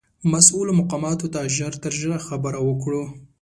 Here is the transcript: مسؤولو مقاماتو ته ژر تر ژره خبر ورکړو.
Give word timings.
مسؤولو 0.31 0.71
مقاماتو 0.81 1.27
ته 1.33 1.39
ژر 1.55 1.73
تر 1.83 1.91
ژره 1.99 2.19
خبر 2.27 2.53
ورکړو. 2.61 3.03